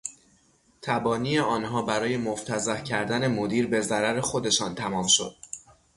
[0.81, 5.35] تبانی آنها برای مفتضح کردن مدیر به ضرر خودشان تمام شد.